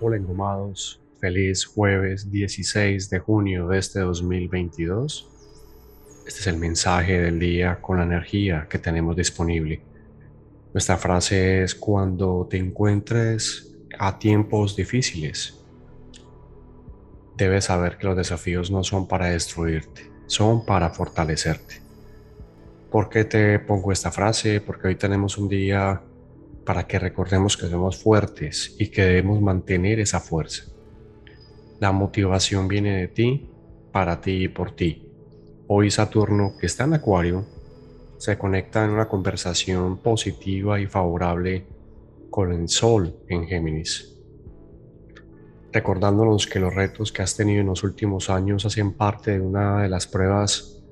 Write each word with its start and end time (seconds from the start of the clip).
Hola 0.00 0.16
engomados, 0.16 1.00
feliz 1.20 1.64
jueves 1.64 2.30
16 2.30 3.10
de 3.10 3.18
junio 3.20 3.68
de 3.68 3.78
este 3.78 4.00
2022. 4.00 5.30
Este 6.26 6.40
es 6.40 6.46
el 6.48 6.58
mensaje 6.58 7.20
del 7.20 7.38
día 7.38 7.80
con 7.80 7.98
la 7.98 8.02
energía 8.02 8.66
que 8.68 8.80
tenemos 8.80 9.14
disponible. 9.14 9.82
Nuestra 10.72 10.96
frase 10.96 11.62
es 11.62 11.76
cuando 11.76 12.48
te 12.50 12.56
encuentres 12.56 13.72
a 13.96 14.18
tiempos 14.18 14.74
difíciles, 14.74 15.64
debes 17.36 17.66
saber 17.66 17.96
que 17.96 18.08
los 18.08 18.16
desafíos 18.16 18.72
no 18.72 18.82
son 18.82 19.06
para 19.06 19.26
destruirte, 19.26 20.10
son 20.26 20.66
para 20.66 20.90
fortalecerte. 20.90 21.82
¿Por 22.90 23.08
qué 23.08 23.24
te 23.24 23.60
pongo 23.60 23.92
esta 23.92 24.10
frase? 24.10 24.60
Porque 24.60 24.88
hoy 24.88 24.96
tenemos 24.96 25.38
un 25.38 25.48
día 25.48 26.02
para 26.64 26.86
que 26.86 26.98
recordemos 26.98 27.56
que 27.56 27.68
somos 27.68 28.02
fuertes 28.02 28.74
y 28.78 28.88
que 28.88 29.04
debemos 29.04 29.40
mantener 29.40 30.00
esa 30.00 30.20
fuerza. 30.20 30.64
La 31.80 31.92
motivación 31.92 32.68
viene 32.68 32.96
de 32.96 33.08
ti, 33.08 33.50
para 33.92 34.20
ti 34.20 34.44
y 34.44 34.48
por 34.48 34.72
ti. 34.72 35.08
Hoy 35.66 35.90
Saturno, 35.90 36.54
que 36.58 36.66
está 36.66 36.84
en 36.84 36.94
Acuario, 36.94 37.46
se 38.18 38.38
conecta 38.38 38.84
en 38.84 38.90
una 38.90 39.08
conversación 39.08 39.98
positiva 39.98 40.80
y 40.80 40.86
favorable 40.86 41.66
con 42.30 42.52
el 42.52 42.68
Sol 42.68 43.14
en 43.28 43.46
Géminis, 43.46 44.16
recordándonos 45.72 46.46
que 46.46 46.58
los 46.58 46.74
retos 46.74 47.12
que 47.12 47.22
has 47.22 47.36
tenido 47.36 47.60
en 47.60 47.66
los 47.66 47.84
últimos 47.84 48.30
años 48.30 48.64
hacen 48.64 48.94
parte 48.94 49.32
de 49.32 49.40
una 49.40 49.82
de 49.82 49.88
las 49.88 50.06
pruebas 50.06 50.82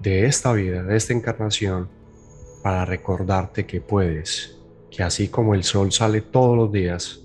de 0.00 0.26
esta 0.26 0.52
vida, 0.52 0.82
de 0.82 0.96
esta 0.96 1.12
encarnación, 1.12 1.88
para 2.62 2.84
recordarte 2.84 3.66
que 3.66 3.80
puedes, 3.80 4.58
que 4.94 5.02
así 5.02 5.28
como 5.28 5.54
el 5.54 5.64
sol 5.64 5.90
sale 5.90 6.20
todos 6.20 6.56
los 6.56 6.70
días, 6.70 7.20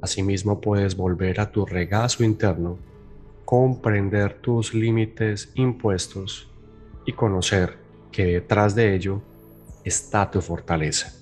asimismo 0.00 0.60
puedes 0.60 0.96
volver 0.96 1.38
a 1.38 1.50
tu 1.50 1.66
regazo 1.66 2.24
interno, 2.24 2.78
comprender 3.44 4.40
tus 4.40 4.72
límites 4.72 5.52
impuestos 5.54 6.50
y 7.04 7.12
conocer 7.12 7.76
que 8.10 8.24
detrás 8.24 8.74
de 8.74 8.94
ello 8.94 9.20
está 9.84 10.30
tu 10.30 10.40
fortaleza. 10.40 11.12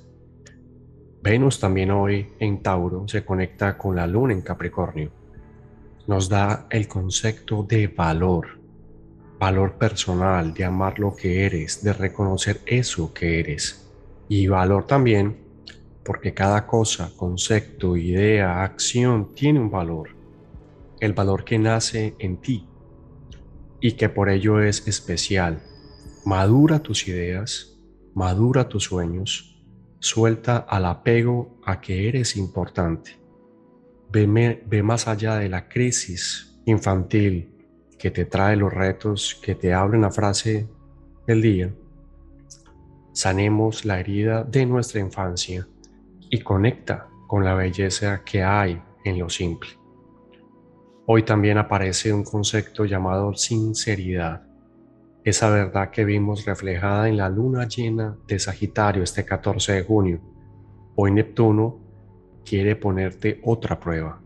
Venus 1.20 1.58
también 1.58 1.90
hoy 1.90 2.28
en 2.38 2.62
Tauro 2.62 3.08
se 3.08 3.24
conecta 3.24 3.76
con 3.76 3.96
la 3.96 4.06
luna 4.06 4.34
en 4.34 4.42
Capricornio. 4.42 5.10
Nos 6.06 6.28
da 6.28 6.66
el 6.70 6.86
concepto 6.86 7.64
de 7.64 7.88
valor, 7.88 8.58
valor 9.38 9.74
personal, 9.78 10.54
de 10.54 10.64
amar 10.64 11.00
lo 11.00 11.14
que 11.14 11.44
eres, 11.44 11.82
de 11.82 11.92
reconocer 11.92 12.60
eso 12.66 13.12
que 13.12 13.40
eres. 13.40 13.90
Y 14.28 14.46
valor 14.46 14.86
también 14.86 15.41
porque 16.04 16.34
cada 16.34 16.66
cosa, 16.66 17.12
concepto, 17.16 17.96
idea, 17.96 18.62
acción 18.62 19.34
tiene 19.34 19.60
un 19.60 19.70
valor, 19.70 20.10
el 21.00 21.12
valor 21.12 21.44
que 21.44 21.58
nace 21.58 22.16
en 22.18 22.38
ti 22.38 22.66
y 23.80 23.92
que 23.92 24.08
por 24.08 24.28
ello 24.28 24.60
es 24.60 24.86
especial. 24.86 25.62
Madura 26.24 26.80
tus 26.80 27.06
ideas, 27.08 27.78
madura 28.14 28.68
tus 28.68 28.84
sueños, 28.84 29.60
suelta 29.98 30.56
al 30.56 30.86
apego 30.86 31.58
a 31.64 31.80
que 31.80 32.08
eres 32.08 32.36
importante. 32.36 33.18
Ve, 34.10 34.62
ve 34.66 34.82
más 34.82 35.08
allá 35.08 35.36
de 35.36 35.48
la 35.48 35.68
crisis 35.68 36.60
infantil 36.66 37.48
que 37.98 38.10
te 38.10 38.24
trae 38.24 38.56
los 38.56 38.72
retos, 38.72 39.40
que 39.42 39.54
te 39.54 39.72
abren 39.72 40.02
la 40.02 40.10
frase 40.10 40.68
del 41.26 41.40
día. 41.40 41.74
Sanemos 43.12 43.84
la 43.84 44.00
herida 44.00 44.42
de 44.44 44.66
nuestra 44.66 45.00
infancia 45.00 45.66
y 46.32 46.40
conecta 46.40 47.08
con 47.26 47.44
la 47.44 47.52
belleza 47.52 48.24
que 48.24 48.42
hay 48.42 48.82
en 49.04 49.18
lo 49.18 49.28
simple. 49.28 49.68
Hoy 51.06 51.24
también 51.24 51.58
aparece 51.58 52.10
un 52.10 52.24
concepto 52.24 52.86
llamado 52.86 53.34
sinceridad, 53.34 54.42
esa 55.24 55.50
verdad 55.50 55.90
que 55.90 56.06
vimos 56.06 56.46
reflejada 56.46 57.10
en 57.10 57.18
la 57.18 57.28
luna 57.28 57.68
llena 57.68 58.16
de 58.26 58.38
Sagitario 58.38 59.02
este 59.02 59.26
14 59.26 59.72
de 59.72 59.82
junio. 59.82 60.20
Hoy 60.96 61.12
Neptuno 61.12 61.78
quiere 62.46 62.76
ponerte 62.76 63.38
otra 63.44 63.78
prueba 63.78 64.22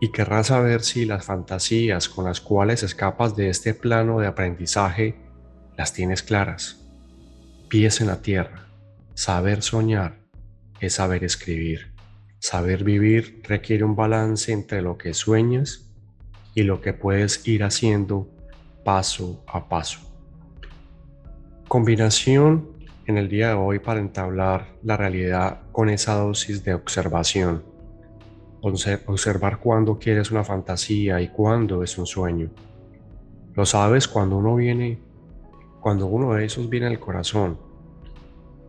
y 0.00 0.12
querrá 0.12 0.44
saber 0.44 0.82
si 0.82 1.06
las 1.06 1.24
fantasías 1.24 2.08
con 2.08 2.24
las 2.24 2.40
cuales 2.40 2.84
escapas 2.84 3.34
de 3.34 3.48
este 3.48 3.74
plano 3.74 4.20
de 4.20 4.28
aprendizaje 4.28 5.16
las 5.76 5.92
tienes 5.92 6.22
claras. 6.22 6.86
Pies 7.68 8.00
en 8.00 8.06
la 8.06 8.22
tierra, 8.22 8.68
saber 9.14 9.62
soñar 9.62 10.25
es 10.80 10.94
saber 10.94 11.24
escribir. 11.24 11.92
Saber 12.38 12.84
vivir 12.84 13.40
requiere 13.44 13.84
un 13.84 13.96
balance 13.96 14.52
entre 14.52 14.82
lo 14.82 14.98
que 14.98 15.14
sueñas 15.14 15.90
y 16.54 16.62
lo 16.62 16.80
que 16.80 16.92
puedes 16.92 17.46
ir 17.46 17.64
haciendo 17.64 18.28
paso 18.84 19.42
a 19.46 19.68
paso. 19.68 20.00
Combinación 21.68 22.68
en 23.06 23.18
el 23.18 23.28
día 23.28 23.48
de 23.48 23.54
hoy 23.54 23.78
para 23.78 24.00
entablar 24.00 24.76
la 24.82 24.96
realidad 24.96 25.62
con 25.72 25.88
esa 25.88 26.14
dosis 26.14 26.62
de 26.64 26.74
observación. 26.74 27.64
Observar 28.60 29.58
cuándo 29.58 29.98
quieres 29.98 30.30
una 30.30 30.44
fantasía 30.44 31.20
y 31.20 31.28
cuándo 31.28 31.82
es 31.82 31.98
un 31.98 32.06
sueño. 32.06 32.50
Lo 33.54 33.64
sabes 33.64 34.08
cuando 34.08 34.36
uno 34.36 34.56
viene, 34.56 34.98
cuando 35.80 36.06
uno 36.06 36.34
de 36.34 36.44
esos 36.44 36.68
viene 36.68 36.86
al 36.86 36.98
corazón 36.98 37.65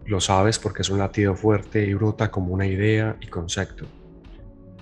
lo 0.07 0.22
sabes 0.22 0.57
porque 0.57 0.81
es 0.81 0.90
un 0.90 1.00
latido 1.00 1.35
fuerte 1.35 1.85
y 1.85 1.94
brota 1.94 2.31
como 2.31 2.53
una 2.53 2.66
idea 2.66 3.18
y 3.19 3.28
concepto. 3.28 3.85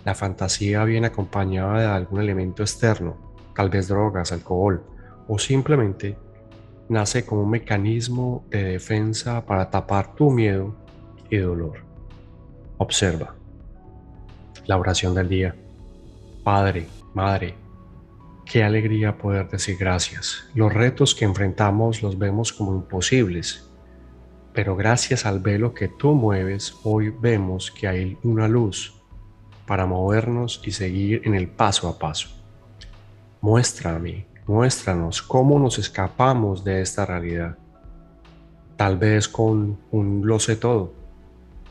La 0.03 0.13
fantasía 0.13 0.84
viene 0.84 1.08
acompañada 1.08 1.80
de 1.80 1.86
algún 1.88 2.22
elemento 2.22 2.62
externo, 2.62 3.35
tal 3.56 3.69
vez 3.69 3.88
drogas, 3.88 4.31
alcohol, 4.31 4.84
o 5.28 5.40
simplemente 5.40 6.16
nace 6.90 7.25
como 7.25 7.41
un 7.41 7.50
mecanismo 7.50 8.46
de 8.52 8.64
defensa 8.64 9.44
para 9.44 9.72
tapar 9.72 10.16
tu 10.16 10.30
miedo 10.30 10.75
y 11.31 11.38
dolor. 11.38 11.80
Observa. 12.78 13.35
La 14.68 14.78
oración 14.78 15.16
del 15.16 15.28
día. 15.28 15.56
Padre, 16.44 16.85
Madre, 17.16 17.56
qué 18.46 18.64
alegría 18.64 19.18
poder 19.18 19.50
decir 19.50 19.78
gracias. 19.80 20.47
Los 20.53 20.72
retos 20.72 21.16
que 21.16 21.25
enfrentamos 21.25 22.03
los 22.03 22.19
vemos 22.19 22.53
como 22.53 22.75
imposibles 22.75 23.65
pero 24.55 24.77
gracias 24.77 25.25
al 25.25 25.41
velo 25.41 25.73
que 25.73 25.89
tú 25.89 26.13
mueves, 26.13 26.75
hoy 26.83 27.09
vemos 27.09 27.71
que 27.71 27.89
hay 27.89 28.17
una 28.23 28.47
luz 28.47 28.93
para 29.67 29.85
movernos 29.85 30.61
y 30.63 30.71
seguir 30.71 31.21
en 31.25 31.35
el 31.35 31.49
paso 31.49 31.89
a 31.89 31.99
paso. 31.99 32.29
Muéstrame, 33.41 34.25
muéstranos 34.47 35.21
cómo 35.21 35.59
nos 35.59 35.77
escapamos 35.77 36.63
de 36.63 36.81
esta 36.81 37.05
realidad. 37.05 37.57
Tal 38.77 38.97
vez 38.97 39.27
con 39.27 39.77
un 39.91 40.25
lo 40.25 40.39
sé 40.39 40.55
todo, 40.55 40.93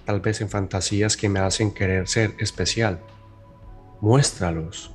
tal 0.04 0.20
vez 0.20 0.42
en 0.42 0.50
fantasías 0.50 1.16
que 1.16 1.30
me 1.30 1.40
hacen 1.40 1.72
querer 1.72 2.06
ser 2.06 2.34
especial. 2.38 3.00
Muéstralos 4.02 4.94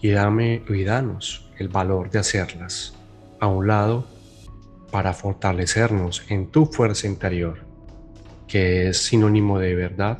y 0.00 0.10
dame 0.10 0.62
y 0.68 0.84
danos 0.84 1.50
el 1.58 1.68
valor 1.68 2.08
de 2.10 2.20
hacerlas. 2.20 2.94
A 3.40 3.48
un 3.48 3.66
lado, 3.66 4.06
para 4.90 5.12
fortalecernos 5.12 6.24
en 6.28 6.48
tu 6.48 6.66
fuerza 6.66 7.06
interior, 7.06 7.66
que 8.46 8.88
es 8.88 8.98
sinónimo 8.98 9.58
de 9.58 9.74
verdad, 9.74 10.18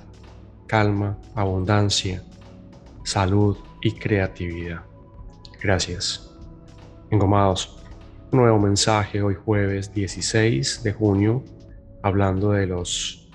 calma, 0.67 1.19
abundancia, 1.35 2.23
salud 3.05 3.57
y 3.83 3.93
creatividad. 3.93 4.83
Gracias. 5.61 6.31
Engomados, 7.11 7.83
un 8.31 8.39
nuevo 8.41 8.59
mensaje 8.59 9.21
hoy 9.21 9.35
jueves 9.35 9.93
16 9.93 10.83
de 10.85 10.93
junio, 10.93 11.43
hablando 12.03 12.53
de 12.53 12.67
los 12.67 13.29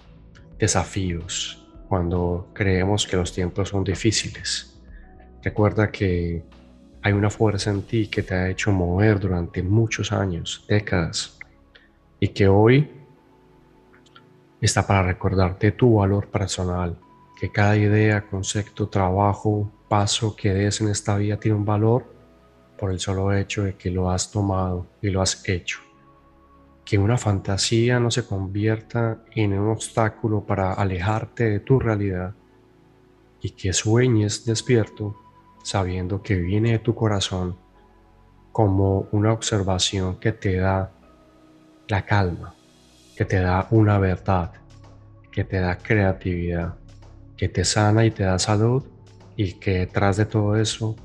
desafíos, 0.58 1.67
cuando 1.90 2.49
creemos 2.53 3.05
que 3.05 3.17
los 3.17 3.34
tiempos 3.34 3.70
son 3.70 3.84
difíciles. 3.84 4.79
Recuerda 5.43 5.91
que 5.91 6.43
hay 7.05 7.13
una 7.13 7.29
fuerza 7.29 7.69
en 7.69 7.84
ti 7.84 8.07
que 8.07 8.23
te 8.23 8.34
ha 8.34 8.49
hecho 8.49 8.72
mover 8.72 9.19
durante 9.19 9.61
muchos 9.61 10.11
años, 10.11 10.66
décadas, 10.67 11.37
y 12.19 12.29
que 12.29 12.47
hoy 12.47 12.90
está 14.59 14.87
para 14.87 15.03
recordarte 15.03 15.72
tu 15.73 15.97
valor 15.97 16.29
personal, 16.29 16.97
que 17.40 17.52
cada 17.52 17.78
idea, 17.78 18.25
concepto, 18.25 18.90
trabajo, 18.90 19.72
paso 19.87 20.35
que 20.35 20.52
des 20.52 20.81
en 20.81 20.90
esta 20.90 21.16
vida 21.16 21.40
tiene 21.40 21.59
un 21.59 21.63
valor 21.66 22.11
por 22.75 22.90
el 22.90 22.99
solo 22.99 23.31
hecho 23.34 23.66
de 23.66 23.75
que 23.75 23.91
lo 23.91 24.09
has 24.09 24.31
tomado 24.31 24.87
y 24.99 25.11
lo 25.11 25.22
has 25.22 25.47
hecho. 25.47 25.81
Que 26.84 26.97
una 26.97 27.19
fantasía 27.19 27.99
no 27.99 28.09
se 28.09 28.25
convierta 28.25 29.23
en 29.35 29.53
un 29.53 29.69
obstáculo 29.69 30.43
para 30.43 30.73
alejarte 30.73 31.51
de 31.51 31.59
tu 31.59 31.79
realidad 31.79 32.34
y 33.41 33.51
que 33.51 33.73
sueñes 33.73 34.43
despierto 34.43 35.16
sabiendo 35.66 36.22
que 36.22 36.35
viene 36.35 36.73
de 36.73 36.79
tu 36.79 36.94
corazón 36.94 37.58
como 38.52 39.08
una 39.12 39.34
observación 39.34 40.20
que 40.20 40.32
te 40.32 40.58
da 40.58 40.91
la 41.88 42.06
calma, 42.06 42.53
que 43.17 43.26
te 43.26 43.40
da 43.40 43.67
una 43.72 43.97
verdad, 43.97 44.53
que 45.32 45.44
te 45.44 45.59
da 45.59 45.79
creatividad, 45.79 46.76
que 47.35 47.50
te 47.50 47.66
sana 47.66 48.06
y 48.06 48.12
te 48.12 48.23
da 48.23 48.38
salud 48.38 48.84
y 49.35 49.53
que 49.53 49.79
detrás 49.79 50.17
de 50.17 50.26
todo 50.26 50.56
eso 50.56 50.96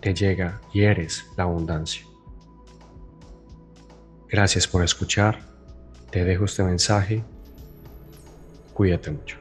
te 0.00 0.12
llega 0.12 0.60
y 0.74 0.82
eres 0.82 1.24
la 1.38 1.44
abundancia. 1.44 2.04
Gracias 4.28 4.68
por 4.68 4.84
escuchar. 4.84 5.40
Te 6.10 6.22
dejo 6.22 6.44
este 6.44 6.62
mensaje. 6.62 7.24
Cuídate 8.74 9.10
mucho. 9.10 9.38